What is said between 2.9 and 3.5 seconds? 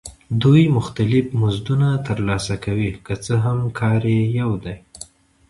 که څه